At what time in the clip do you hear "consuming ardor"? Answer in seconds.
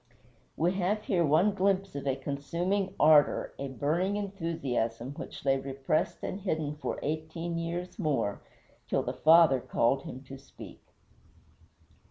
2.15-3.53